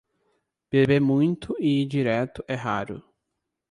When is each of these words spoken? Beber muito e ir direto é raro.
Beber 0.71 0.99
muito 0.99 1.55
e 1.59 1.83
ir 1.83 1.85
direto 1.85 2.43
é 2.47 2.55
raro. 2.55 3.03